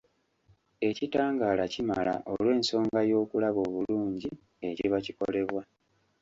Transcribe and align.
Ekitangaala 0.89 1.63
kimala 1.73 2.13
olw’ensonga 2.31 2.99
y’okulaba 3.09 3.59
obulungi 3.67 4.29
ekiba 4.69 4.97
kikolebwa. 5.05 5.61